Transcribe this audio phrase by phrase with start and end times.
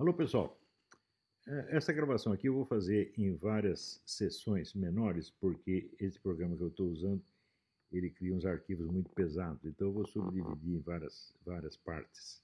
[0.00, 0.58] Alô, pessoal.
[1.46, 6.62] É, essa gravação aqui eu vou fazer em várias sessões menores, porque esse programa que
[6.62, 7.22] eu estou usando,
[7.92, 12.42] ele cria uns arquivos muito pesados, então eu vou subdividir em várias, várias partes.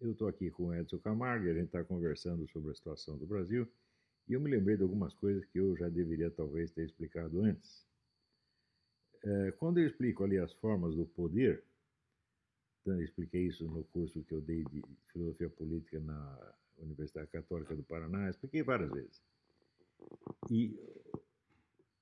[0.00, 3.18] Eu estou aqui com o Edson Camargo e a gente está conversando sobre a situação
[3.18, 3.70] do Brasil,
[4.26, 7.86] e eu me lembrei de algumas coisas que eu já deveria talvez ter explicado antes.
[9.22, 11.62] É, quando eu explico ali as formas do poder,
[12.84, 17.74] então, eu expliquei isso no curso que eu dei de filosofia política na Universidade Católica
[17.74, 19.22] do Paraná, expliquei várias vezes.
[20.50, 20.78] E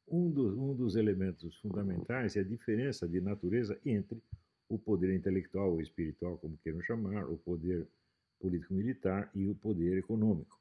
[0.08, 4.20] um dos, um dos elementos fundamentais é a diferença de natureza entre
[4.68, 7.86] o poder intelectual ou espiritual, como queiram chamar, o poder
[8.40, 10.60] político-militar e o poder econômico.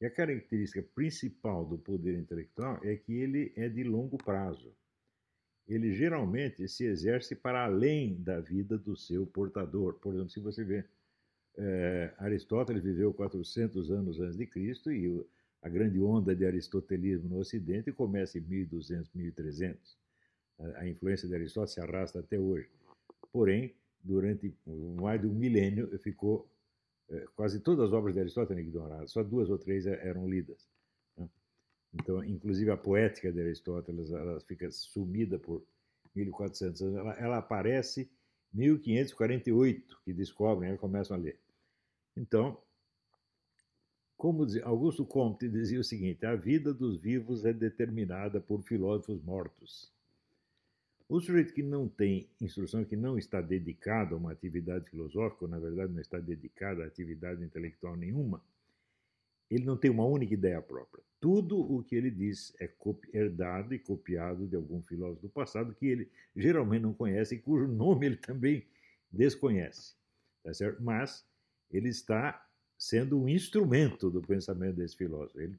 [0.00, 4.72] E a característica principal do poder intelectual é que ele é de longo prazo
[5.74, 9.94] ele geralmente se exerce para além da vida do seu portador.
[9.94, 10.84] Por exemplo, se você vê,
[11.56, 15.24] é, Aristóteles viveu 400 anos antes de Cristo e
[15.62, 19.98] a grande onda de aristotelismo no Ocidente começa em 1200, 1300.
[20.76, 22.68] A, influência de Aristóteles se arrasta até hoje.
[23.32, 26.50] Porém, durante mais de um milênio, ficou
[27.08, 30.68] é, quase todas as obras de Aristóteles ignoradas, só duas ou três eram lidas.
[31.92, 35.62] Então, inclusive a poética de Aristóteles, ela fica sumida por
[36.14, 36.96] 1400 anos.
[36.96, 38.10] Ela, ela aparece
[38.54, 41.38] em 1548, que descobrem, eles começam a ler.
[42.16, 42.56] Então,
[44.16, 49.22] como dizia, Augusto Comte dizia o seguinte: a vida dos vivos é determinada por filósofos
[49.22, 49.90] mortos.
[51.08, 55.50] O sujeito que não tem instrução, que não está dedicado a uma atividade filosófica, ou
[55.50, 58.40] na verdade não está dedicado a atividade intelectual nenhuma,
[59.50, 61.02] ele não tem uma única ideia própria.
[61.20, 62.70] Tudo o que ele diz é
[63.12, 67.66] herdado e copiado de algum filósofo do passado que ele geralmente não conhece e cujo
[67.66, 68.64] nome ele também
[69.10, 69.94] desconhece.
[70.42, 70.82] Tá certo?
[70.82, 71.26] Mas
[71.70, 72.46] ele está
[72.78, 75.40] sendo um instrumento do pensamento desse filósofo.
[75.40, 75.58] Ele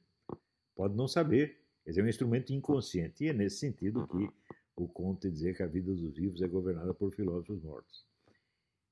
[0.75, 3.23] pode não saber, mas é um instrumento inconsciente.
[3.23, 4.29] E é nesse sentido que
[4.75, 8.03] o Conte dizer que a vida dos vivos é governada por filósofos mortos.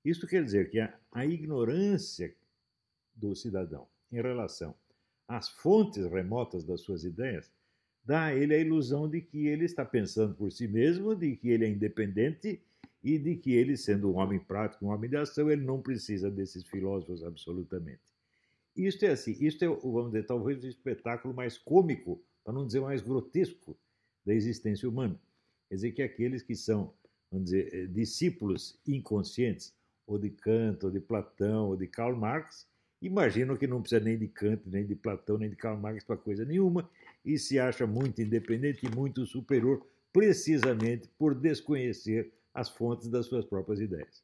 [0.05, 2.35] Isso quer dizer que a, a ignorância
[3.15, 4.75] do cidadão em relação
[5.29, 7.51] as fontes remotas das suas ideias,
[8.03, 11.49] dá a ele a ilusão de que ele está pensando por si mesmo, de que
[11.49, 12.59] ele é independente
[13.03, 16.31] e de que ele, sendo um homem prático, um homem de ação, ele não precisa
[16.31, 18.01] desses filósofos absolutamente.
[18.75, 22.81] Isto é assim, isto é, vamos dizer, talvez o espetáculo mais cômico, para não dizer
[22.81, 23.77] mais grotesco,
[24.25, 25.19] da existência humana.
[25.69, 26.91] Quer dizer que aqueles que são,
[27.31, 29.75] vamos dizer, eh, discípulos inconscientes,
[30.07, 32.67] ou de Kant, ou de Platão, ou de Karl Marx,
[33.01, 36.17] imaginam que não precisa nem de Kant, nem de Platão, nem de Karl Marx para
[36.17, 36.89] coisa nenhuma
[37.23, 43.45] e se acha muito independente e muito superior, precisamente por desconhecer as fontes das suas
[43.45, 44.23] próprias ideias.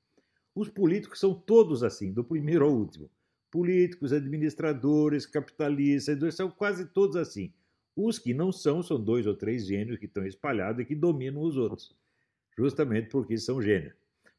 [0.53, 3.09] Os políticos são todos assim, do primeiro ao último.
[3.51, 7.53] Políticos, administradores, capitalistas, são quase todos assim.
[7.95, 11.41] Os que não são, são dois ou três gênios que estão espalhados e que dominam
[11.41, 11.95] os outros,
[12.57, 13.93] justamente porque são gênios.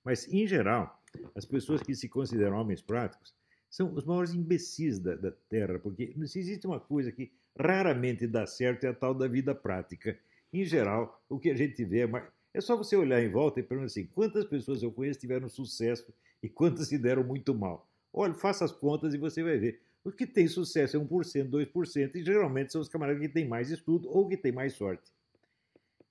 [0.05, 1.03] Mas, em geral,
[1.35, 3.35] as pessoas que se consideram homens práticos
[3.69, 8.47] são os maiores imbecis da, da Terra, porque se existe uma coisa que raramente dá
[8.47, 10.19] certo é a tal da vida prática.
[10.53, 13.63] Em geral, o que a gente vê é, é só você olhar em volta e
[13.63, 16.13] perguntar assim: quantas pessoas eu conheço tiveram sucesso
[16.43, 17.89] e quantas se deram muito mal?
[18.13, 19.81] Olha, faça as contas e você vai ver.
[20.05, 23.71] Os que têm sucesso é 1%, 2%, e geralmente são os camaradas que têm mais
[23.71, 25.13] estudo ou que têm mais sorte.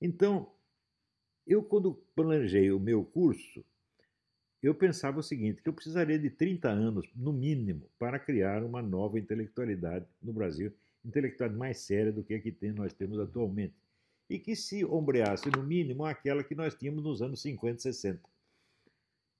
[0.01, 0.51] Então,
[1.47, 3.63] eu, quando planejei o meu curso,
[4.65, 8.81] eu pensava o seguinte, que eu precisaria de 30 anos, no mínimo, para criar uma
[8.81, 10.73] nova intelectualidade no Brasil,
[11.05, 13.75] intelectualidade mais séria do que a que tem, nós temos atualmente,
[14.27, 18.21] e que se ombreasse, no mínimo, aquela que nós tínhamos nos anos 50 e 60.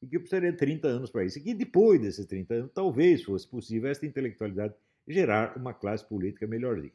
[0.03, 1.40] E que eu precisaria de 30 anos para isso.
[1.40, 4.75] E que depois desses 30 anos, talvez fosse possível esta intelectualidade
[5.07, 6.94] gerar uma classe política melhorzinha.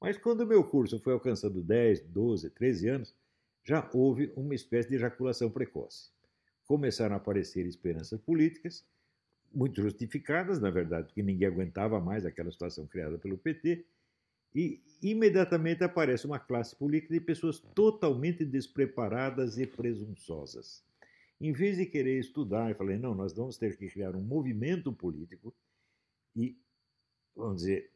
[0.00, 3.14] Mas quando o meu curso foi alcançando 10, 12, 13 anos,
[3.62, 6.08] já houve uma espécie de ejaculação precoce
[6.70, 8.86] começaram a aparecer esperanças políticas,
[9.52, 13.84] muito justificadas, na verdade, porque ninguém aguentava mais aquela situação criada pelo PT,
[14.54, 20.84] e imediatamente aparece uma classe política de pessoas totalmente despreparadas e presunçosas.
[21.40, 24.92] Em vez de querer estudar, eu falei: não, nós vamos ter que criar um movimento
[24.92, 25.52] político
[26.36, 26.56] e,
[27.34, 27.90] vamos dizer,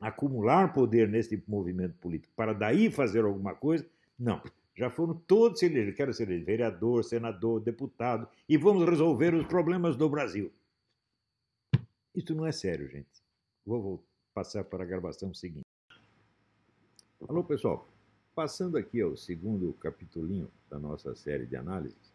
[0.00, 3.88] acumular poder nesse movimento político para daí fazer alguma coisa.
[4.18, 4.42] Não,
[4.76, 5.94] já foram todos eleger.
[5.94, 10.50] Quero ser vereador, senador, deputado e vamos resolver os problemas do Brasil.
[12.14, 13.22] Isso não é sério, gente.
[13.64, 14.02] Vou
[14.34, 15.66] passar para a gravação seguinte.
[17.28, 17.88] Alô, pessoal.
[18.34, 22.12] Passando aqui ao segundo capitulinho da nossa série de análises,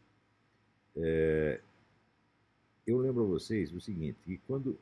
[0.96, 1.62] é,
[2.86, 4.78] eu lembro a vocês o seguinte, que quando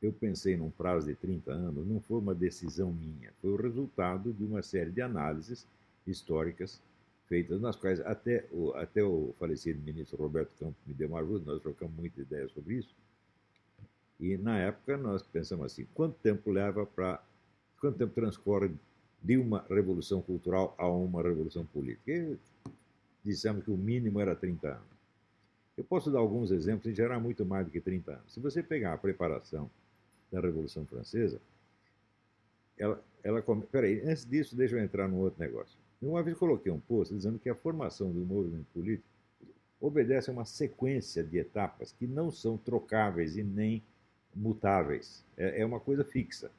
[0.00, 4.32] eu pensei num prazo de 30 anos, não foi uma decisão minha, foi o resultado
[4.32, 5.66] de uma série de análises
[6.06, 6.80] históricas
[7.32, 11.50] feitas, nas quais até o, até o falecido ministro Roberto Campos me deu uma ajuda,
[11.50, 12.94] nós trocamos muita ideia sobre isso.
[14.20, 17.24] E na época nós pensamos assim: quanto tempo leva para.
[17.80, 18.70] Quanto tempo transcorre
[19.22, 22.12] de uma revolução cultural a uma revolução política?
[22.12, 22.38] E
[23.24, 24.92] dissemos que o mínimo era 30 anos.
[25.74, 28.34] Eu posso dar alguns exemplos, em geral, muito mais do que 30 anos.
[28.34, 29.70] Se você pegar a preparação
[30.30, 31.40] da Revolução Francesa,
[32.78, 33.62] ela, ela come...
[33.62, 35.81] Peraí, antes disso, deixa eu entrar num outro negócio.
[36.02, 39.06] Uma vez coloquei um post dizendo que a formação do movimento político
[39.80, 43.82] obedece a uma sequência de etapas que não são trocáveis e nem
[44.34, 45.24] mutáveis.
[45.36, 46.50] É, é uma coisa fixa.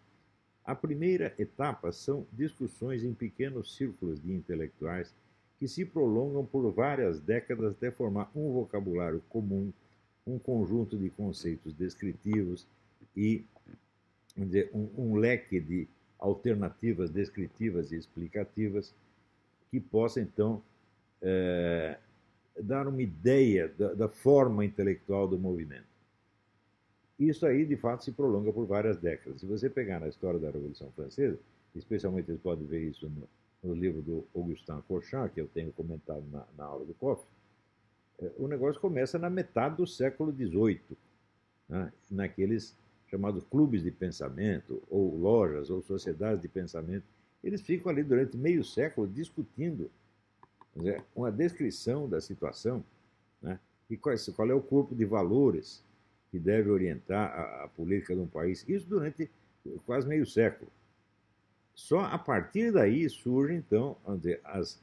[0.63, 5.13] A primeira etapa são discussões em pequenos círculos de intelectuais
[5.60, 9.74] que se prolongam por várias décadas até formar um vocabulário comum,
[10.25, 12.66] um conjunto de conceitos descritivos
[13.16, 13.46] e
[14.38, 15.88] dizer, um, um leque de
[16.18, 18.94] alternativas descritivas e explicativas
[19.74, 20.62] que possa, então,
[21.20, 21.98] é,
[22.62, 25.88] dar uma ideia da, da, forma intelectual do movimento.
[27.18, 29.42] Isso aí, de fato, se prolonga por várias décadas.
[29.42, 31.40] Se você pegar na história da Revolução Francesa,
[31.74, 33.28] especialmente você pode ver isso no,
[33.64, 37.25] no livro do Augustin Corchat, que eu tenho comentado na, na aula do COF,
[38.20, 40.81] é, o negócio começa na metade do século XVIII,
[41.68, 42.78] né, naqueles
[43.08, 47.06] chamados clubes de pensamento, ou lojas, ou sociedades de pensamento.
[47.44, 49.92] Eles ficam ali durante meio século discutindo
[50.75, 52.84] dizer, uma descrição da situação
[53.42, 53.60] né,
[53.90, 55.84] e qual, qual, é o corpo de valores
[56.31, 58.63] que deve orientar a, a política de um país.
[58.68, 59.30] Isso durante
[59.86, 60.72] quase meio século.
[61.75, 64.81] Só a partir daí surge, então, dizer, as,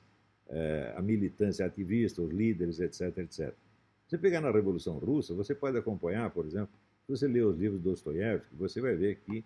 [0.48, 3.54] eh, a militância ativista, os líderes, etc, etc.
[4.08, 6.70] Você pegar na Revolução Russa, você pode acompanhar, por exemplo,
[7.06, 9.44] se você ler os livros do Dostoiévski, você vai ver que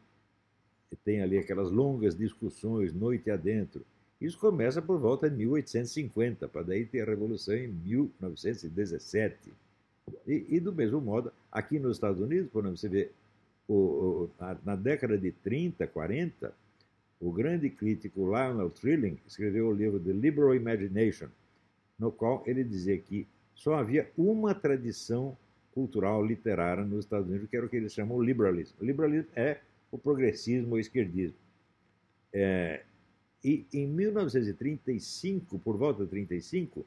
[0.96, 3.84] tem ali aquelas longas discussões, noite adentro.
[4.20, 9.52] Isso começa por volta de 1850, para daí ter a Revolução em 1917.
[10.26, 13.10] E, e, do mesmo modo, aqui nos Estados Unidos, por exemplo, você vê
[13.66, 16.52] o, o, na, na, década de 30, 40,
[17.20, 21.28] o grande crítico Lionel Trilling escreveu o livro The Liberal Imagination,
[21.98, 25.36] no qual ele dizia que só havia uma tradição
[25.72, 28.76] cultural literária nos Estados Unidos, que era o que eles chamam liberalismo.
[28.80, 29.58] O liberalismo é
[29.94, 31.38] o progressismo ou esquerdismo.
[32.32, 32.82] É,
[33.44, 36.84] e em 1935, por volta de 35,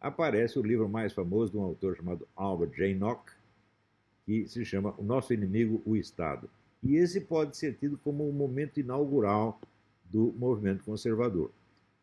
[0.00, 2.94] aparece o livro mais famoso de um autor chamado Albert J.
[2.94, 3.30] Nock,
[4.24, 6.48] que se chama O Nosso Inimigo, o Estado.
[6.82, 9.60] E esse pode ser tido como um momento inaugural
[10.04, 11.50] do movimento conservador.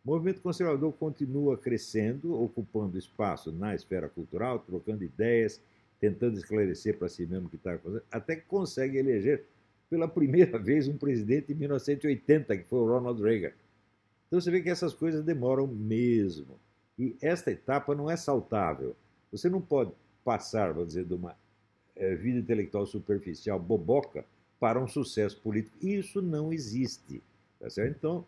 [0.05, 5.59] O movimento conservador continua crescendo, ocupando espaço na esfera cultural, trocando ideias,
[5.99, 9.47] tentando esclarecer para si mesmo o que está acontecendo, até que consegue eleger
[9.89, 13.51] pela primeira vez um presidente em 1980, que foi o Ronald Reagan.
[14.27, 16.59] Então você vê que essas coisas demoram mesmo.
[16.99, 18.95] E esta etapa não é saltável.
[19.31, 19.91] Você não pode
[20.23, 21.35] passar, vamos dizer, de uma
[21.95, 24.25] é, vida intelectual superficial, boboca,
[24.59, 25.77] para um sucesso político.
[25.81, 27.21] Isso não existe.
[27.59, 27.67] Tá?
[27.87, 28.25] Então,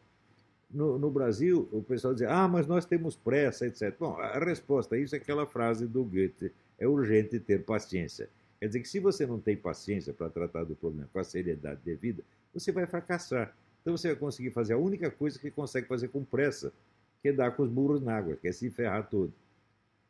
[0.70, 3.96] no, no, Brasil, o pessoal diz, ah, mas nós temos pressa, etc.
[4.00, 8.30] Bom, a resposta a isso é aquela frase do Goethe, é urgente ter paciência.
[8.60, 11.80] Quer dizer que se você não tem paciência para tratar do problema com a seriedade
[11.84, 12.24] devida,
[12.54, 13.56] você vai fracassar.
[13.82, 16.74] Então você vai conseguir fazer a única coisa que consegue fazer com pressa,
[17.22, 19.34] que é dar com os burros na água, que é se ferrar todo.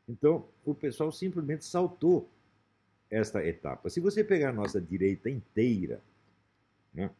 [0.07, 2.27] Então, o pessoal simplesmente saltou
[3.11, 3.89] esta etapa.
[3.89, 6.01] Se você pegar a nossa direita inteira,
[6.91, 7.11] né,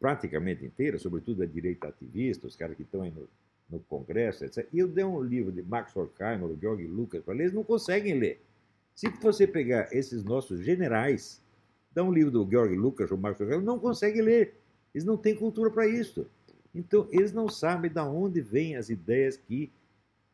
[0.00, 3.28] praticamente inteira, sobretudo a direita ativista, os caras que estão aí no,
[3.70, 4.68] no Congresso, etc.
[4.72, 8.18] E eu dei um livro de Max Horkheimer, o Georg Lucas, para eles não conseguem
[8.18, 8.40] ler.
[8.94, 11.42] Se você pegar esses nossos generais,
[11.92, 14.54] dá um livro do Georg Lucas ou Marcos Aurélio, não consegue ler.
[14.94, 16.26] Eles não têm cultura para isso.
[16.72, 19.70] Então, eles não sabem de onde vêm as ideias que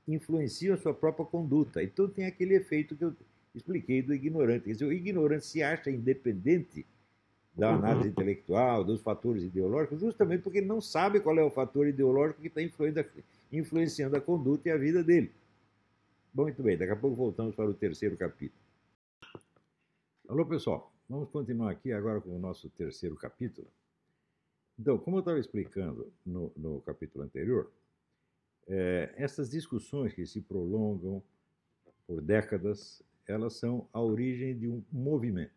[0.07, 1.83] influenciam a sua própria conduta.
[1.83, 3.15] Então, tem aquele efeito que eu
[3.55, 4.65] expliquei do ignorante.
[4.65, 6.85] Quer dizer, o ignorante se acha independente
[7.57, 11.87] da análise intelectual, dos fatores ideológicos, justamente porque ele não sabe qual é o fator
[11.87, 12.63] ideológico que está
[13.53, 15.31] influenciando a conduta e a vida dele.
[16.33, 18.63] Muito bem, daqui a pouco voltamos para o terceiro capítulo.
[20.29, 23.67] Alô, pessoal, vamos continuar aqui agora com o nosso terceiro capítulo.
[24.79, 27.69] Então, como eu estava explicando no, no capítulo anterior,
[28.69, 31.21] é, essas discussões que se prolongam
[32.07, 35.51] por décadas, elas são a origem de um movimento.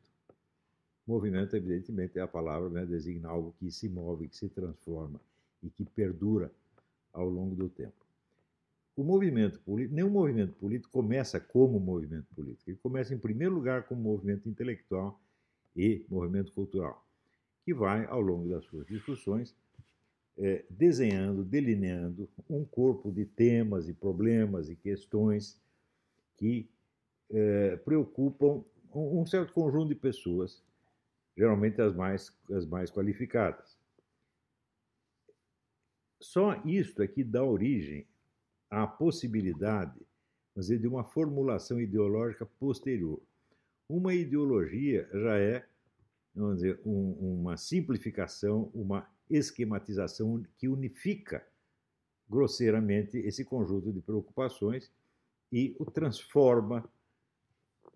[1.05, 5.21] Movimento, evidentemente, é a palavra, né, designa algo que se move, que se transforma
[5.61, 6.51] e que perdura
[7.13, 8.02] ao longo do tempo
[8.95, 12.69] o movimento político, nenhum movimento político começa como movimento político.
[12.69, 15.19] Ele começa, em primeiro lugar, como movimento intelectual
[15.75, 17.03] e movimento cultural.
[17.65, 19.55] que vai, ao longo das suas discussões,
[20.37, 25.61] é, desenhando, delineando um corpo de temas e problemas e questões
[26.35, 26.69] que
[27.29, 30.61] é, preocupam um, um certo conjunto de pessoas,
[31.37, 33.77] geralmente as mais, as mais qualificadas.
[36.19, 38.07] Só isto é que dá origem
[38.73, 39.99] à possibilidade
[40.55, 43.21] dizer, de uma formulação ideológica posterior.
[43.87, 45.65] Uma ideologia já é,
[46.33, 51.45] vamos dizer, um, uma simplificação, uma esquematização que unifica
[52.27, 54.91] grosseiramente esse conjunto de preocupações
[55.51, 56.83] e o transforma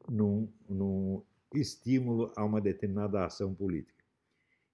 [0.07, 1.23] num, num
[1.55, 4.03] estímulo a uma determinada ação política.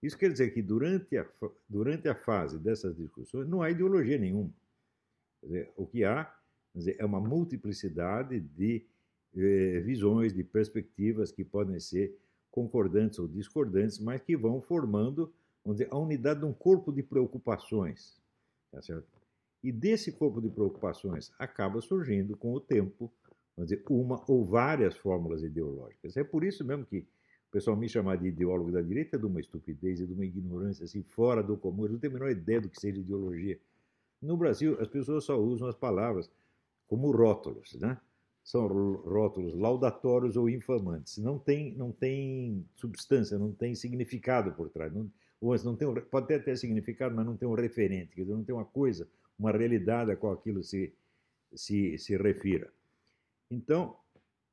[0.02, 1.26] Isso quer dizer que durante a,
[1.70, 4.52] durante a fase dessas discussões não há ideologia nenhuma.
[5.44, 6.34] Dizer, o que há
[6.74, 8.86] dizer, é uma multiplicidade de
[9.36, 12.18] eh, visões, de perspectivas que podem ser
[12.50, 15.34] concordantes ou discordantes, mas que vão formando
[15.72, 18.22] dizer, a unidade de um corpo de preocupações.
[18.72, 19.08] Tá certo?
[19.64, 23.12] E desse corpo de preocupações acaba surgindo, com o tempo,
[23.56, 26.18] vamos dizer, uma ou várias fórmulas ideológicas.
[26.18, 29.26] É por isso mesmo que o pessoal me chamar de ideólogo da direita é de
[29.26, 31.84] uma estupidez e de uma ignorância assim, fora do comum.
[31.84, 33.60] Eles não têm a menor ideia do que seja ideologia.
[34.24, 36.32] No Brasil, as pessoas só usam as palavras
[36.88, 38.00] como rótulos, né?
[38.42, 41.18] São rótulos laudatórios ou infamantes.
[41.18, 44.94] Não tem, não tem substância, não tem significado por trás.
[44.94, 45.12] Não,
[45.42, 48.46] ou não tem, pode até ter significado, mas não tem um referente, quer dizer, não
[48.46, 50.94] tem uma coisa, uma realidade a qual aquilo se,
[51.54, 52.72] se, se refira.
[53.52, 53.98] Então,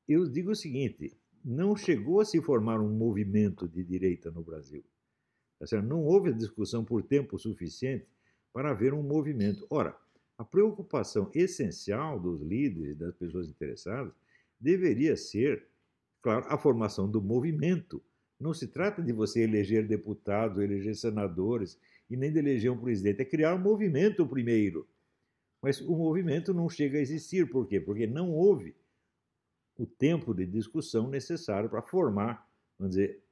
[0.09, 4.83] eu digo o seguinte: não chegou a se formar um movimento de direita no Brasil.
[5.61, 8.07] Tá não houve discussão por tempo suficiente
[8.53, 9.67] para haver um movimento.
[9.71, 9.97] Ora,
[10.37, 14.13] a preocupação essencial dos líderes, das pessoas interessadas,
[14.59, 15.67] deveria ser,
[16.23, 18.03] claro, a formação do movimento
[18.41, 21.79] não se trata de você eleger deputados, eleger senadores
[22.09, 23.21] e nem de eleger um presidente.
[23.21, 24.89] É criar um movimento primeiro.
[25.61, 27.51] Mas o movimento não chega a existir.
[27.51, 27.79] Por quê?
[27.79, 28.75] Porque não houve
[29.77, 33.23] o tempo de discussão necessário para formar, vamos dizer,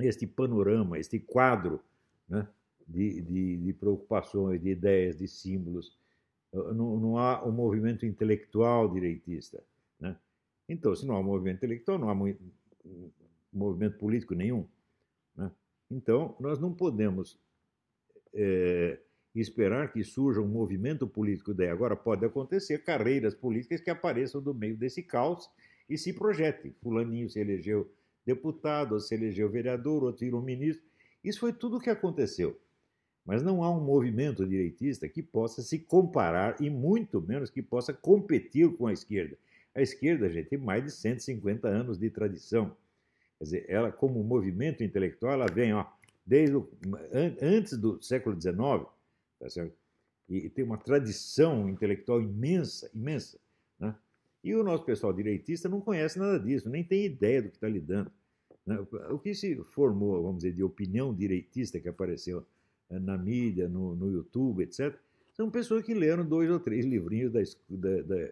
[0.00, 1.80] este panorama, este quadro
[2.28, 2.48] né,
[2.88, 5.96] de, de, de, preocupações, de ideias, de símbolos.
[6.52, 9.62] Não, não há um movimento intelectual direitista.
[9.98, 10.16] Né?
[10.68, 12.14] Então, se não há movimento intelectual, não há
[13.52, 14.66] movimento político nenhum.
[15.36, 15.50] Né?
[15.90, 17.38] Então, nós não podemos
[18.34, 18.98] é,
[19.34, 21.68] esperar que surja um movimento político daí.
[21.68, 25.48] Agora, pode acontecer carreiras políticas que apareçam do meio desse caos
[25.88, 26.74] e se projetem.
[26.82, 27.90] Fulaninho se elegeu
[28.24, 30.84] deputado, se elegeu vereador, outro virou ministro.
[31.24, 32.58] Isso foi tudo o que aconteceu.
[33.24, 37.92] Mas não há um movimento direitista que possa se comparar e muito menos que possa
[37.92, 39.36] competir com a esquerda.
[39.74, 42.76] A esquerda, gente, tem mais de 150 anos de tradição.
[43.38, 45.86] Quer dizer, ela, como movimento intelectual, ela vem ó,
[46.26, 46.68] desde o,
[47.12, 48.56] an, antes do século XIX,
[49.38, 49.76] tá certo?
[50.28, 53.38] E, e, tem uma tradição intelectual imensa, imensa.
[53.78, 53.94] Né?
[54.42, 57.68] E o nosso pessoal direitista não conhece nada disso, nem tem ideia do que está
[57.68, 58.10] lidando.
[58.66, 58.78] Né?
[59.10, 62.46] O que se formou, vamos dizer, de opinião direitista que apareceu
[63.00, 64.94] na mídia, no, no YouTube, etc.,
[65.32, 68.28] são pessoas que leram dois ou três livrinhos da, da, da,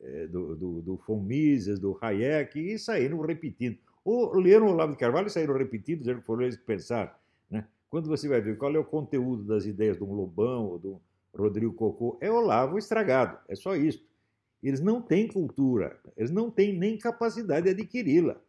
[0.00, 3.78] eh, do, do, do Mises, do Hayek, e saíram repetindo.
[4.04, 7.12] Ou leram Olavo de Carvalho e saíram repetindo, dizendo que foram eles que pensaram.
[7.50, 7.66] Né?
[7.88, 11.00] Quando você vai ver qual é o conteúdo das ideias de um Lobão ou do
[11.34, 14.04] Rodrigo Cocô, é Olavo estragado, é só isso.
[14.62, 18.40] Eles não têm cultura, eles não têm nem capacidade de adquiri-la.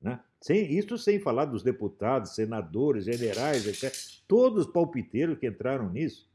[0.00, 0.20] Né?
[0.40, 3.92] Sem, isso sem falar dos deputados, senadores, generais, etc.
[4.26, 6.28] Todos os palpiteiros que entraram nisso,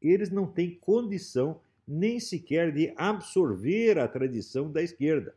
[0.00, 5.34] eles não têm condição nem sequer de absorver a tradição da esquerda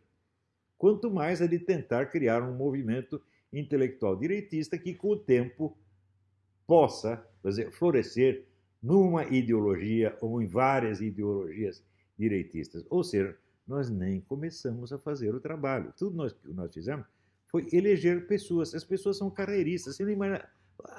[0.78, 5.76] quanto mais a de tentar criar um movimento intelectual direitista que, com o tempo,
[6.66, 8.46] possa dizer, florescer
[8.82, 11.84] numa ideologia ou em várias ideologias
[12.18, 12.86] direitistas.
[12.90, 13.36] Ou seja,
[13.68, 15.94] nós nem começamos a fazer o trabalho.
[15.98, 17.06] Tudo nós, que nós fizemos
[17.48, 18.74] foi eleger pessoas.
[18.74, 19.96] As pessoas são carreiristas.
[19.96, 20.48] Você não imagina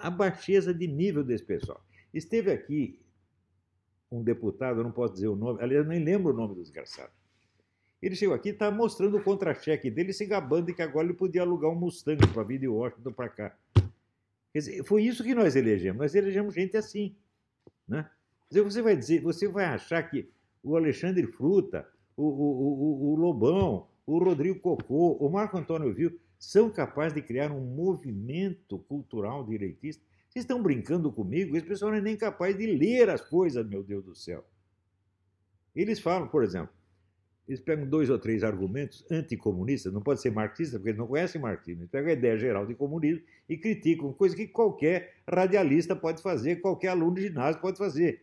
[0.01, 1.83] a baixeza de nível desse pessoal.
[2.13, 3.01] Esteve aqui
[4.11, 6.63] um deputado, eu não posso dizer o nome, aliás, eu nem lembro o nome do
[6.63, 7.13] desgraçado.
[8.01, 11.17] Ele chegou aqui e está mostrando o contra-cheque dele, se gabando de que agora ele
[11.17, 13.57] podia alugar um Mustang para vir de Washington para cá.
[14.53, 15.99] Quer dizer, foi isso que nós elegemos.
[15.99, 17.15] Nós elegemos gente assim.
[17.87, 18.09] Né?
[18.49, 20.31] Quer dizer, você vai dizer, você vai achar que
[20.63, 21.87] o Alexandre Fruta,
[22.17, 27.23] o, o, o, o Lobão, o Rodrigo Cocô, o Marco Antônio Viu, são capazes de
[27.23, 30.03] criar um movimento cultural direitista?
[30.29, 31.57] Vocês estão brincando comigo?
[31.57, 34.45] Esse pessoal não é nem capaz de ler as coisas, meu Deus do céu.
[35.75, 36.73] Eles falam, por exemplo,
[37.49, 41.41] eles pegam dois ou três argumentos anticomunistas, não pode ser marxista, porque eles não conhecem
[41.41, 46.21] marxismo, eles pegam a ideia geral de comunismo e criticam, coisa que qualquer radialista pode
[46.21, 48.23] fazer, qualquer aluno de ginásio pode fazer.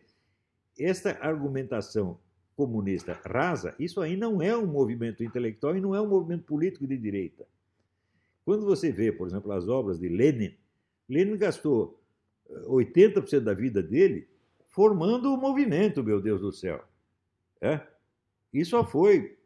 [0.78, 2.20] Esta argumentação
[2.54, 6.86] comunista rasa, isso aí não é um movimento intelectual e não é um movimento político
[6.86, 7.46] de direita.
[8.46, 10.56] Quando você vê, por exemplo, as obras de Lenin,
[11.08, 12.00] Lenin gastou
[12.48, 14.28] 80% eh, da vida dele
[14.68, 16.84] formando o movimento, meu Deus do céu.
[17.60, 17.80] É?
[18.54, 19.36] E só foi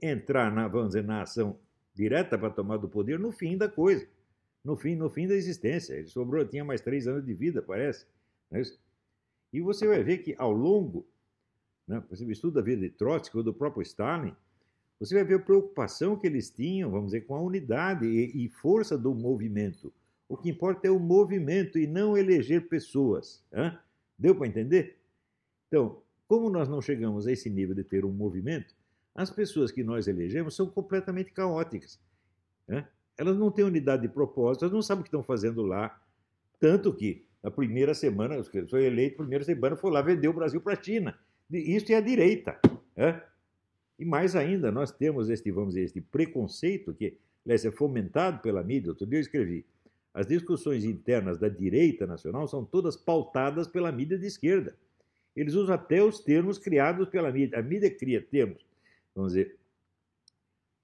[0.00, 1.58] entrar na, vamos dizer, na ação
[1.94, 4.08] direta para tomar do poder no fim da coisa,
[4.64, 5.92] no fim, no fim da existência.
[5.92, 8.06] Ele sobrou, tinha mais três anos de vida, parece.
[8.50, 8.62] É
[9.52, 11.06] e você vai ver que ao longo,
[11.86, 14.34] né, você estuda a vida de Trotsky ou do próprio Stalin,
[14.98, 18.48] você vai ver a preocupação que eles tinham, vamos dizer, com a unidade e, e
[18.48, 19.92] força do movimento.
[20.28, 23.44] O que importa é o movimento e não eleger pessoas.
[23.52, 23.76] Hein?
[24.18, 24.98] Deu para entender?
[25.68, 28.74] Então, como nós não chegamos a esse nível de ter um movimento,
[29.14, 32.00] as pessoas que nós elegemos são completamente caóticas.
[33.16, 36.00] Elas não têm unidade de propósito, elas não sabem o que estão fazendo lá.
[36.58, 40.72] Tanto que, na primeira semana, foi eleito, primeira semana, foi lá vender o Brasil para
[40.74, 41.16] a China.
[41.50, 42.58] Isso é a direita.
[43.98, 48.62] E mais ainda, nós temos este, vamos dizer, este preconceito que aliás, é fomentado pela
[48.62, 48.90] mídia.
[48.90, 49.64] Outro dia eu escrevi,
[50.12, 54.76] as discussões internas da direita nacional são todas pautadas pela mídia de esquerda.
[55.34, 57.58] Eles usam até os termos criados pela mídia.
[57.58, 58.66] A mídia cria termos,
[59.14, 59.56] vamos dizer,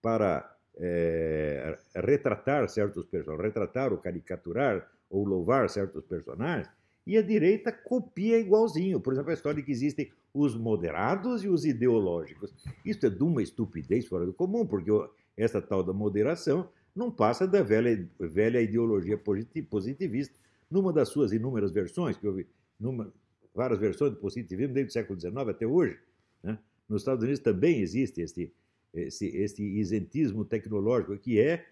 [0.01, 6.69] para é, retratar certos personagens, retratar ou caricaturar ou louvar certos personagens,
[7.07, 9.01] e a direita copia igualzinho.
[9.01, 12.55] Por exemplo, a história de que existem os moderados e os ideológicos.
[12.85, 14.91] Isso é de uma estupidez fora do comum, porque
[15.37, 19.21] essa tal da moderação não passa da velha, velha ideologia
[19.69, 20.35] positivista,
[20.71, 22.47] numa das suas inúmeras versões, que houve
[22.79, 23.13] numa,
[23.55, 25.99] várias versões do positivismo desde o século XIX até hoje.
[26.43, 26.59] Né?
[26.89, 28.53] Nos Estados Unidos também existe este,
[28.95, 31.67] este, este isentismo tecnológico, que é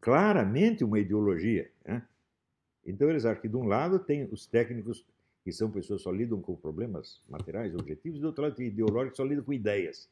[0.00, 1.70] claramente uma ideologia.
[1.84, 2.02] Né?
[2.86, 5.06] Então, eles acham que, de um lado, tem os técnicos,
[5.42, 8.66] que são pessoas que só lidam com problemas materiais, objetivos, e do outro lado, tem
[8.66, 10.08] ideológicos que só lidam com ideias.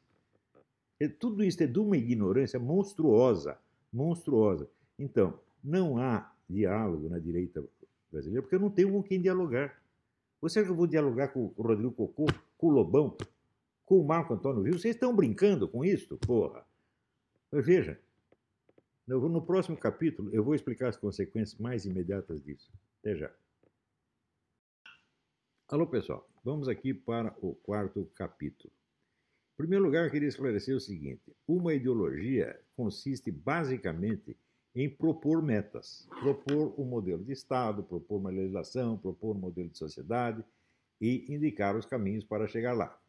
[0.99, 3.57] E tudo isso é de uma ignorância monstruosa
[3.93, 4.67] monstruosa.
[4.97, 7.63] Então, não há diálogo na direita
[8.11, 9.79] brasileira, porque eu não tenho com quem dialogar.
[10.41, 12.25] Você acha que eu vou dialogar com o Rodrigo Cocô,
[12.57, 13.15] com o Lobão,
[13.85, 14.73] com o Marco Antônio Viu?
[14.73, 16.17] Vocês estão brincando com isso?
[16.17, 16.65] Porra!
[17.51, 17.99] Mas veja,
[19.07, 22.71] no próximo capítulo eu vou explicar as consequências mais imediatas disso.
[22.99, 23.31] Até já.
[25.67, 26.29] Alô, pessoal.
[26.43, 28.71] Vamos aqui para o quarto capítulo.
[29.53, 34.37] Em primeiro lugar, eu queria esclarecer o seguinte: uma ideologia consiste basicamente
[34.75, 39.77] em propor metas, propor um modelo de Estado, propor uma legislação, propor um modelo de
[39.77, 40.43] sociedade
[40.99, 42.99] e indicar os caminhos para chegar lá.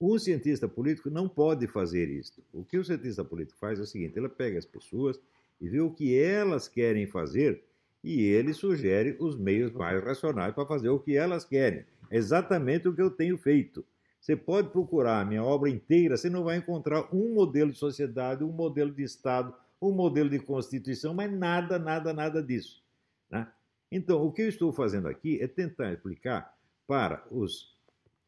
[0.00, 2.42] Um cientista político não pode fazer isso.
[2.52, 5.18] O que o cientista político faz é o seguinte: ele pega as pessoas
[5.60, 7.64] e vê o que elas querem fazer
[8.04, 11.84] e ele sugere os meios mais racionais para fazer o que elas querem.
[12.10, 13.84] É exatamente o que eu tenho feito.
[14.20, 18.44] Você pode procurar a minha obra inteira, você não vai encontrar um modelo de sociedade,
[18.44, 22.82] um modelo de Estado, um modelo de Constituição, mas nada, nada, nada disso.
[23.30, 23.46] Né?
[23.90, 26.56] Então, o que eu estou fazendo aqui é tentar explicar
[26.86, 27.75] para os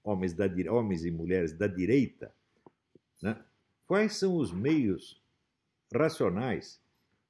[0.08, 2.32] homens, da, homens e mulheres da direita
[3.22, 3.36] né,
[3.86, 5.20] quais são os meios
[5.92, 6.80] racionais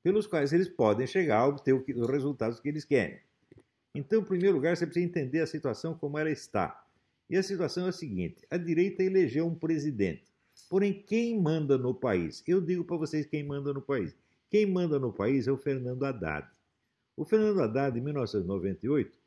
[0.02, 3.20] pelos quais eles podem chegar a obter os resultados que eles querem.
[3.94, 6.84] Então, em primeiro lugar, você precisa entender a situação como ela está.
[7.28, 10.24] E a situação é a seguinte: a direita elegeu um presidente.
[10.68, 12.42] Porém, quem manda no país?
[12.46, 14.14] Eu digo para vocês quem manda no país.
[14.50, 16.48] Quem manda no país é o Fernando Haddad.
[17.16, 19.18] O Fernando Haddad, em 1998,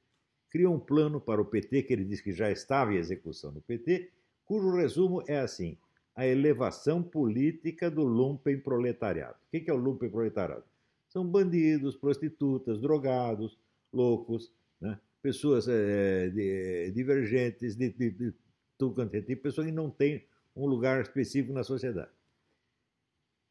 [0.52, 3.62] criou um plano para o PT, que ele disse que já estava em execução no
[3.62, 4.12] PT,
[4.46, 5.78] cujo resumo é assim:
[6.14, 9.38] a elevação política do lumpen proletariado.
[9.48, 10.66] O que é o lumpen proletariado?
[11.08, 13.58] São bandidos, prostitutas, drogados,
[13.92, 15.00] loucos, né?
[15.22, 18.34] pessoas é, de, divergentes, de, de, de
[18.78, 22.12] tudo quanto é tipo, pessoas que não têm um lugar específico na sociedade.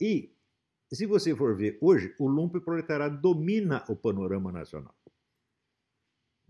[0.01, 0.31] E,
[0.93, 4.95] se você for ver, hoje o lumpen proletariado domina o panorama nacional.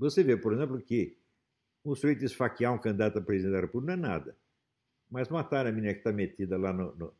[0.01, 1.15] Você vê, por exemplo, que
[1.85, 4.37] um sujeito esfaquear um candidato a presidente da República não é nada.
[5.11, 7.13] Mas matar a menina que está metida lá no, no,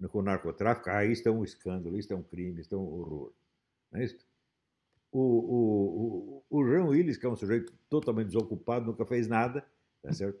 [0.00, 2.78] no, com o narcotráfico, ah, isso é um escândalo, isso é um crime, isso é
[2.78, 3.32] um horror.
[3.92, 4.18] Não é isso?
[5.12, 9.64] O, o, o, o Jean Willis, que é um sujeito totalmente desocupado, nunca fez nada,
[10.02, 10.40] tá certo?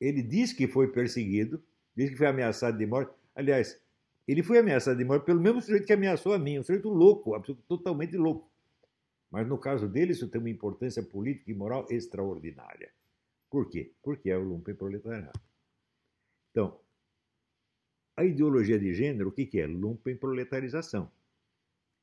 [0.00, 1.60] Ele diz que foi perseguido,
[1.96, 3.12] diz que foi ameaçado de morte.
[3.34, 3.80] Aliás,
[4.28, 7.36] ele foi ameaçado de morte pelo mesmo sujeito que ameaçou a mim, um sujeito louco,
[7.66, 8.48] totalmente louco.
[9.30, 12.90] Mas no caso dele, isso tem uma importância política e moral extraordinária.
[13.50, 13.92] Por quê?
[14.02, 15.40] Porque é o lumpen proletariado.
[16.50, 16.80] Então,
[18.16, 19.66] a ideologia de gênero, o que, que é?
[19.66, 21.10] Lumpen proletarização.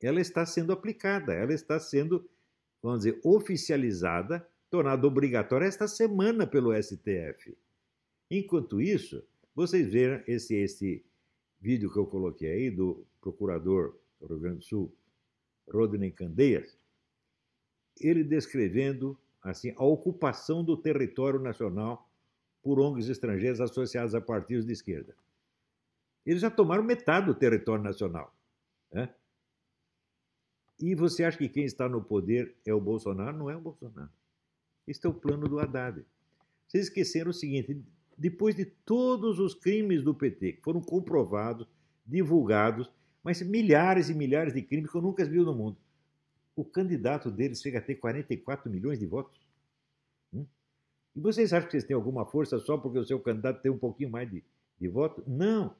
[0.00, 2.28] Ela está sendo aplicada, ela está sendo,
[2.82, 7.56] vamos dizer, oficializada, tornada obrigatória esta semana pelo STF.
[8.30, 11.04] Enquanto isso, vocês viram esse, esse
[11.60, 14.94] vídeo que eu coloquei aí do procurador do Rio Grande do Sul,
[15.68, 16.76] Rodney Candeias,
[18.00, 22.08] ele descrevendo assim a ocupação do território nacional
[22.62, 25.14] por ONGs estrangeiras associadas a partidos de esquerda.
[26.24, 28.34] Eles já tomaram metade do território nacional.
[28.90, 29.12] Né?
[30.80, 33.36] E você acha que quem está no poder é o Bolsonaro?
[33.36, 34.10] Não é o Bolsonaro.
[34.86, 36.04] Este é o plano do Haddad.
[36.66, 37.80] Vocês esqueceram o seguinte:
[38.16, 41.68] depois de todos os crimes do PT que foram comprovados,
[42.06, 42.90] divulgados,
[43.22, 45.76] mas milhares e milhares de crimes que eu nunca vi no mundo,
[46.56, 49.40] o candidato deles chega a ter 44 milhões de votos.
[50.32, 50.46] Hum?
[51.14, 53.78] E vocês acham que vocês têm alguma força só porque o seu candidato tem um
[53.78, 54.42] pouquinho mais de,
[54.80, 55.22] de voto?
[55.26, 55.74] Não.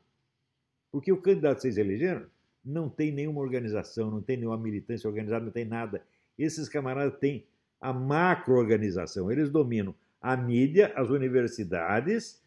[0.91, 2.27] Porque o candidato que vocês elegeram
[2.65, 6.03] não tem nenhuma organização, não tem nenhuma militância organizada, não tem nada.
[6.39, 7.47] Esses camaradas têm
[7.81, 12.43] a macro-organização, eles dominam a mídia, as universidades,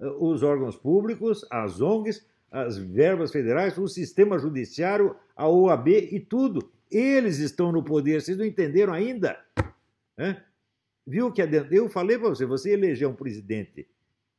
[0.00, 6.18] eh, os órgãos públicos, as ONGs, as verbas federais, o sistema judiciário, a OAB e
[6.18, 6.72] tudo.
[6.90, 9.38] Eles estão no poder, vocês não entenderam ainda?
[10.16, 10.42] É?
[11.06, 13.88] Viu que eu falei para você, você eleger um presidente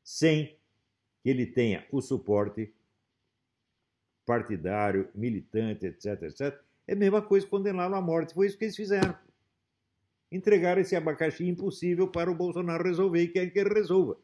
[0.04, 0.58] sem
[1.24, 2.74] que ele tenha o suporte
[4.26, 8.34] partidário, militante, etc, etc, é a mesma coisa condená-lo à morte.
[8.34, 9.16] Foi isso que eles fizeram.
[10.32, 14.18] Entregaram esse abacaxi impossível para o Bolsonaro resolver e querem que ele resolva.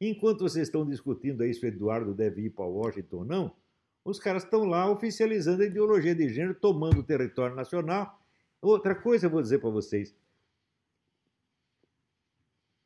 [0.00, 3.56] Enquanto vocês estão discutindo aí se o Eduardo deve ir para Washington ou não,
[4.04, 8.20] os caras estão lá oficializando a ideologia de gênero, tomando o território nacional.
[8.60, 10.14] Outra coisa eu vou dizer para vocês.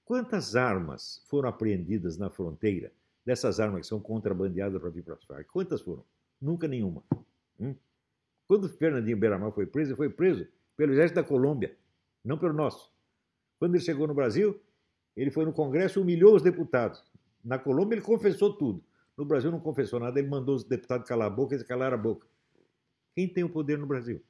[0.04, 2.92] Quantas armas foram apreendidas na fronteira,
[3.24, 5.48] dessas armas que são contrabandeadas para vir para as Farc?
[5.48, 6.04] Quantas foram?
[6.40, 7.02] Nunca nenhuma.
[7.58, 7.74] Hum?
[8.46, 11.76] Quando Fernandinho Beiramar foi preso, ele foi preso pelo exército da Colômbia,
[12.24, 12.92] não pelo nosso.
[13.58, 14.60] Quando ele chegou no Brasil,
[15.16, 17.02] ele foi no Congresso e humilhou os deputados.
[17.42, 18.84] Na Colômbia ele confessou tudo.
[19.16, 22.00] No Brasil não confessou nada, ele mandou os deputados calar a boca eles calaram a
[22.00, 22.26] boca.
[23.14, 24.22] Quem tem o poder no Brasil?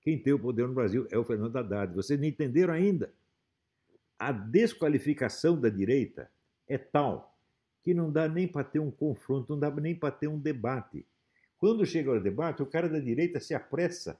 [0.00, 1.92] Quem tem o poder no Brasil é o Fernando Haddad.
[1.94, 3.12] Vocês não entenderam ainda?
[4.16, 6.30] A desqualificação da direita
[6.68, 7.36] é tal
[7.82, 11.04] que não dá nem para ter um confronto, não dá nem para ter um debate.
[11.58, 14.18] Quando chega o debate, o cara da direita se apressa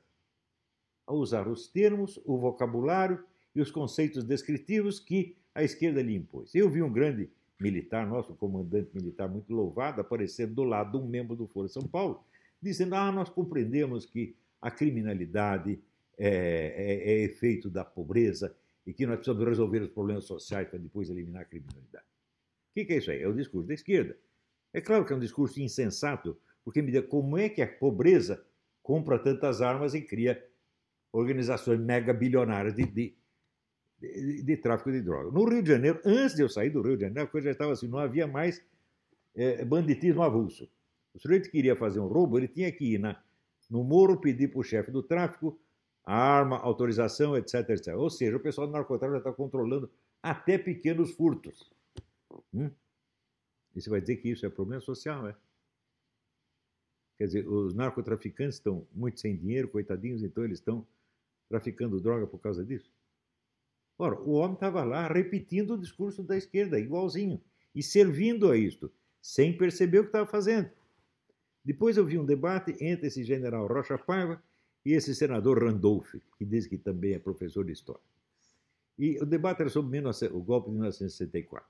[1.07, 6.55] a usar os termos, o vocabulário e os conceitos descritivos que a esquerda lhe impôs.
[6.55, 11.09] Eu vi um grande militar, nosso comandante militar muito louvado, aparecer do lado de um
[11.09, 12.25] membro do Foro São Paulo,
[12.61, 15.81] dizendo: Ah, nós compreendemos que a criminalidade
[16.19, 20.79] é, é, é efeito da pobreza e que nós precisamos resolver os problemas sociais para
[20.79, 22.05] depois eliminar a criminalidade.
[22.71, 23.23] O que, que é isso aí?
[23.23, 24.17] É o discurso da esquerda.
[24.73, 28.45] É claro que é um discurso insensato, porque me diz como é que a pobreza
[28.83, 30.43] compra tantas armas e cria
[31.13, 33.17] organizações mega bilionárias de, de
[34.01, 35.33] de, de, tráfico de drogas.
[35.33, 37.53] No Rio de Janeiro, antes de eu sair do Rio de Janeiro, a coisa já
[37.53, 38.63] estava assim, não havia mais
[39.35, 40.69] é, banditismo avulso.
[41.15, 43.23] O sujeito queria fazer um roubo, ele tinha que ir na,
[43.71, 45.59] no morro pedir para o chefe do tráfico
[46.05, 47.95] a arma, autorização, etc, etc.
[47.97, 49.91] Ou seja, o pessoal do narcotráfico já está controlando
[50.23, 51.71] até pequenos furtos.
[52.55, 52.71] Hum?
[53.75, 55.35] E você vai dizer que isso é problema social, é?
[57.19, 60.87] Quer dizer, os narcotraficantes estão muito sem dinheiro, coitadinhos, então eles estão
[61.49, 62.91] traficando droga por causa disso?
[63.99, 67.41] Ora, o homem estava lá repetindo o discurso da esquerda, igualzinho,
[67.75, 70.71] e servindo a isto, sem perceber o que estava fazendo.
[71.65, 74.43] Depois eu vi um debate entre esse general Rocha Paiva
[74.85, 78.03] e esse senador Randolph, que diz que também é professor de história.
[78.99, 81.69] E o debate era sobre o golpe de 1964.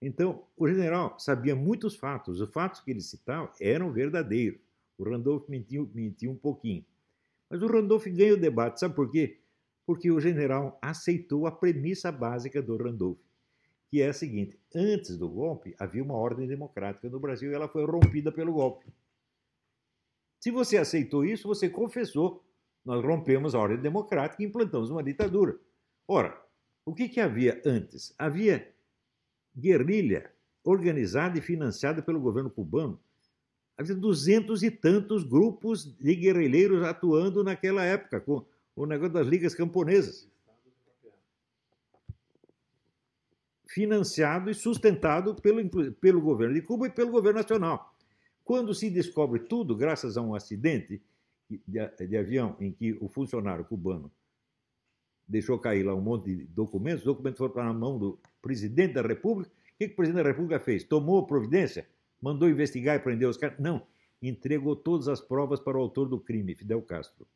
[0.00, 2.40] Então, o general sabia muitos fatos.
[2.40, 4.60] Os fatos que ele citava eram verdadeiros.
[4.98, 6.84] O Randolph mentiu, mentiu um pouquinho.
[7.48, 8.80] Mas o Randolph ganha o debate.
[8.80, 9.38] Sabe por quê?
[9.86, 13.18] Porque o general aceitou a premissa básica do Randolph,
[13.88, 17.68] que é a seguinte: antes do golpe havia uma ordem democrática no Brasil e ela
[17.68, 18.86] foi rompida pelo golpe.
[20.40, 22.44] Se você aceitou isso, você confessou.
[22.84, 25.56] Nós rompemos a ordem democrática e implantamos uma ditadura.
[26.08, 26.36] Ora,
[26.84, 28.12] o que, que havia antes?
[28.18, 28.68] Havia
[29.56, 30.32] guerrilha
[30.64, 32.98] organizada e financiada pelo governo cubano.
[33.76, 39.54] Havia duzentos e tantos grupos de guerrilheiros atuando naquela época, com o negócio das ligas
[39.54, 40.28] camponesas.
[43.66, 47.94] Financiado e sustentado pelo, pelo governo de Cuba e pelo governo nacional.
[48.44, 51.00] Quando se descobre tudo, graças a um acidente
[51.48, 54.10] de, de avião em que o funcionário cubano
[55.26, 58.94] deixou cair lá um monte de documentos, os documentos foram para a mão do presidente
[58.94, 60.84] da República, o que, que o presidente da República fez?
[60.84, 61.88] Tomou providência?
[62.20, 63.58] Mandou investigar e prender os caras?
[63.58, 63.86] Não.
[64.20, 67.26] Entregou todas as provas para o autor do crime, Fidel Castro.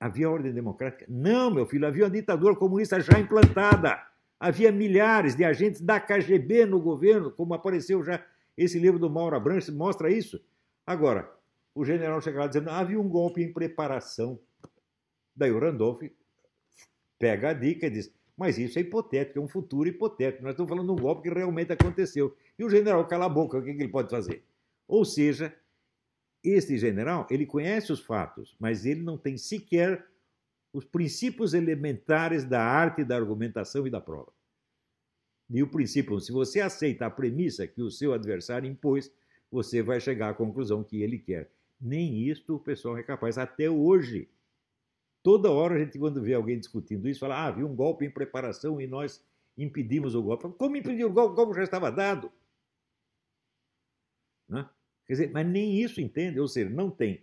[0.00, 1.04] Havia ordem democrática?
[1.06, 4.02] Não, meu filho, havia uma ditadura comunista já implantada.
[4.40, 8.24] Havia milhares de agentes da KGB no governo, como apareceu já
[8.56, 10.42] esse livro do Mauro Abranches, mostra isso.
[10.86, 11.30] Agora,
[11.74, 14.40] o general chega lá dizendo havia um golpe em preparação.
[15.36, 16.02] Daí o Randolph
[17.18, 20.42] pega a dica e diz: Mas isso é hipotético, é um futuro hipotético.
[20.42, 22.34] Nós estamos falando de um golpe que realmente aconteceu.
[22.58, 24.42] E o general cala a boca, o que ele pode fazer?
[24.88, 25.54] Ou seja,
[26.42, 30.06] este general, ele conhece os fatos, mas ele não tem sequer
[30.72, 34.32] os princípios elementares da arte da argumentação e da prova.
[35.50, 39.12] E o princípio, se você aceita a premissa que o seu adversário impôs,
[39.50, 41.50] você vai chegar à conclusão que ele quer.
[41.80, 44.30] Nem isto o pessoal é capaz, até hoje.
[45.22, 48.10] Toda hora a gente, quando vê alguém discutindo isso, fala: ah, havia um golpe em
[48.10, 49.24] preparação e nós
[49.58, 50.48] impedimos o golpe.
[50.56, 51.32] Como impedir o golpe?
[51.32, 52.30] O golpe já estava dado.
[54.48, 54.68] Né?
[55.10, 57.20] Quer dizer, mas nem isso entende, ou seja, não tem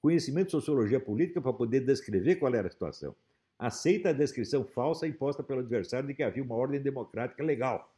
[0.00, 3.14] conhecimento de sociologia política para poder descrever qual era a situação.
[3.56, 7.96] Aceita a descrição falsa imposta pelo adversário de que havia uma ordem democrática legal.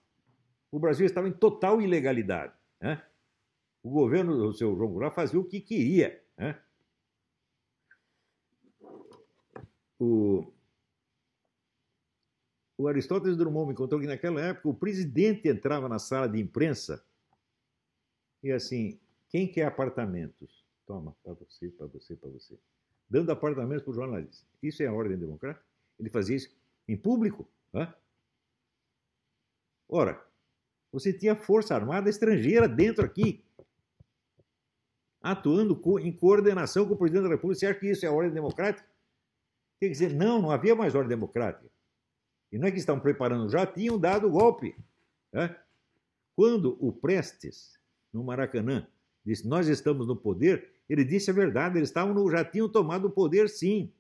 [0.71, 2.53] O Brasil estava em total ilegalidade.
[2.79, 3.03] Né?
[3.83, 6.23] O governo do seu João Goulart fazia o que queria.
[6.37, 6.61] Né?
[9.99, 10.53] O,
[12.77, 17.03] o Aristóteles Drummond me contou que naquela época o presidente entrava na sala de imprensa
[18.43, 20.65] e assim, quem quer apartamentos?
[20.87, 22.59] Toma, para você, para você, para você.
[23.09, 24.47] Dando apartamentos para os jornalistas.
[24.63, 25.65] Isso é a ordem democrática?
[25.99, 26.55] Ele fazia isso
[26.89, 27.49] em público.
[27.75, 27.93] Hã?
[29.89, 30.25] Ora,
[30.93, 33.45] você tinha força armada estrangeira dentro aqui,
[35.21, 37.59] atuando em coordenação com o presidente da República.
[37.59, 38.89] Você acha que isso é a ordem democrática?
[39.81, 41.69] Quer dizer, não, não havia mais ordem democrática.
[42.51, 44.77] E não é que estão preparando, já tinham dado o golpe.
[45.33, 45.55] Né?
[46.35, 47.79] Quando o Prestes,
[48.13, 48.87] no Maracanã,
[49.27, 53.09] disse: Nós estamos no poder, ele disse a verdade, eles estavam no, já tinham tomado
[53.09, 53.93] o poder, sim.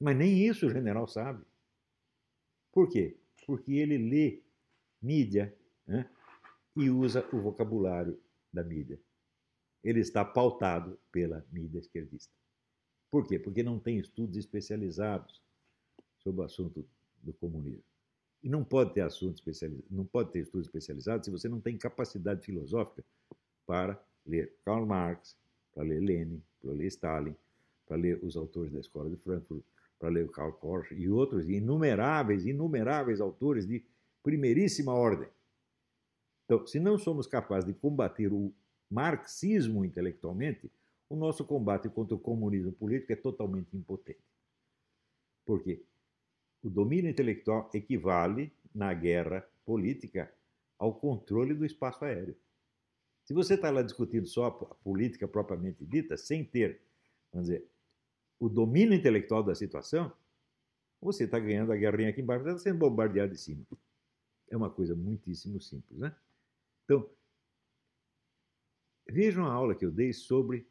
[0.00, 1.44] Mas nem isso o general sabe.
[2.72, 3.18] Por quê?
[3.46, 4.42] Porque ele lê
[5.02, 5.54] mídia
[5.86, 6.08] né,
[6.74, 8.18] e usa o vocabulário
[8.50, 8.98] da mídia.
[9.84, 12.32] Ele está pautado pela mídia esquerdista.
[13.10, 13.38] Por quê?
[13.38, 15.42] Porque não tem estudos especializados
[16.18, 16.88] sobre o assunto
[17.22, 17.89] do comunismo.
[18.42, 21.76] E não pode ter assunto especializado, não pode ter estudo especializado se você não tem
[21.76, 23.04] capacidade filosófica
[23.66, 25.36] para ler Karl Marx,
[25.74, 27.36] para ler Lenin, para ler Stalin,
[27.86, 29.62] para ler os autores da Escola de Frankfurt,
[29.98, 33.84] para ler o Karl Korsch e outros inumeráveis, inumeráveis autores de
[34.22, 35.28] primeiríssima ordem.
[36.44, 38.52] Então, se não somos capazes de combater o
[38.90, 40.70] marxismo intelectualmente,
[41.08, 44.24] o nosso combate contra o comunismo político é totalmente impotente.
[45.44, 45.82] Por quê?
[46.62, 50.32] O domínio intelectual equivale, na guerra política,
[50.78, 52.36] ao controle do espaço aéreo.
[53.24, 56.80] Se você está lá discutindo só a política propriamente dita, sem ter,
[57.32, 57.66] vamos dizer,
[58.38, 60.12] o domínio intelectual da situação,
[61.00, 63.64] você está ganhando a guerrinha aqui embaixo, está sendo bombardeado de cima.
[64.48, 66.14] É uma coisa muitíssimo simples, né?
[66.84, 67.08] Então,
[69.08, 70.66] vejam a aula que eu dei sobre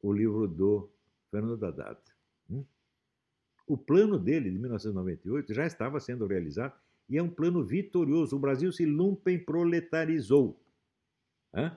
[0.00, 0.88] o livro do
[1.30, 2.00] Fernando Haddad.
[3.68, 6.74] O plano dele, de 1998, já estava sendo realizado
[7.06, 8.34] e é um plano vitorioso.
[8.34, 10.58] O Brasil se lumpen proletarizou.
[11.54, 11.76] Hã?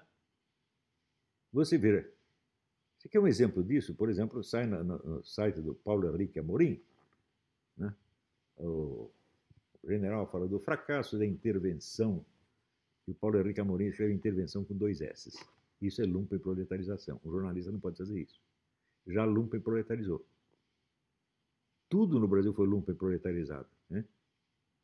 [1.51, 2.09] Você vê.
[2.97, 3.93] Você quer um exemplo disso?
[3.93, 6.81] Por exemplo, sai no, no site do Paulo Henrique Amorim.
[7.75, 7.93] Né?
[8.57, 9.11] O
[9.83, 12.25] general fala do fracasso da intervenção.
[13.05, 15.43] E o Paulo Henrique Amorim escreve intervenção com dois S's.
[15.81, 17.19] Isso é lumpen proletarização.
[17.21, 18.39] O jornalista não pode fazer isso.
[19.07, 20.25] Já lumpen proletarizou.
[21.91, 23.67] Tudo no Brasil foi lumpen proletarizado.
[23.89, 24.05] Né?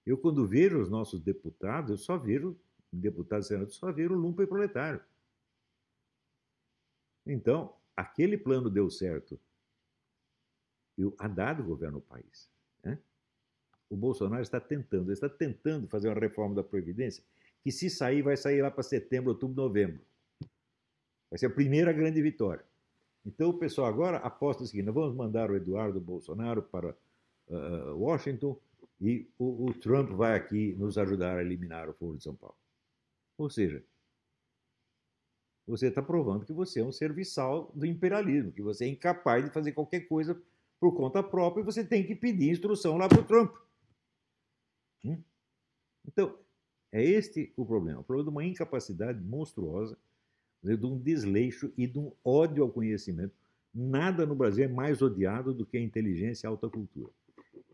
[0.06, 2.60] Eu, quando vejo os nossos deputados, eu só vejo,
[2.92, 5.00] deputados e senadores, só vejo o lumpen proletário.
[7.26, 9.40] Então, aquele plano deu certo.
[10.98, 12.52] E o Haddad governa o país.
[12.84, 13.00] Né?
[13.90, 17.24] O Bolsonaro está tentando, está tentando fazer uma reforma da Previdência,
[17.64, 20.02] que se sair, vai sair lá para setembro, outubro, novembro.
[21.30, 22.66] Vai ser a primeira grande vitória.
[23.28, 26.96] Então o pessoal agora aposta o seguinte: nós vamos mandar o Eduardo Bolsonaro para
[27.50, 28.58] uh, Washington
[29.02, 32.56] e o, o, Trump vai aqui nos ajudar a eliminar o Foro de São Paulo.
[33.38, 33.84] Ou seja,
[35.68, 39.52] você está provando que você é um serviçal do imperialismo, que você é incapaz de
[39.52, 40.42] fazer qualquer coisa
[40.80, 43.54] por conta própria e você tem que pedir instrução lá para o Trump.
[45.04, 45.22] Hum?
[46.08, 46.40] Então,
[46.94, 48.00] é este o problema.
[48.00, 49.98] O problema de uma incapacidade monstruosa
[50.64, 53.34] de um desleixo e de um ódio ao conhecimento.
[53.74, 57.12] Nada no Brasil é mais odiado do que a inteligência e a alta cultura.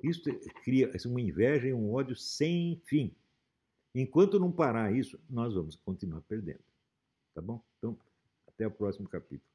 [0.03, 0.21] Isso
[0.63, 3.15] cria uma inveja e um ódio sem fim.
[3.95, 6.59] Enquanto não parar isso, nós vamos continuar perdendo.
[7.33, 7.63] Tá bom?
[7.77, 7.97] Então,
[8.47, 9.52] até o próximo capítulo.